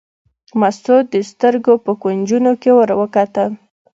[0.59, 3.49] مستو د سترګو په کونجونو کې ور وکتل.